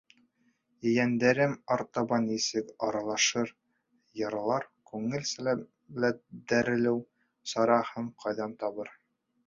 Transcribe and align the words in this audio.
Ейәндәрем 0.91 1.53
артабан 1.75 2.25
нисек 2.29 2.71
аралашыр, 2.87 3.53
йырлар, 4.23 4.67
күңел 4.93 5.31
сәләмәтләндереү 5.35 6.99
сараһын 7.57 8.15
ҡайҙан 8.27 8.63
табыр? 8.67 8.97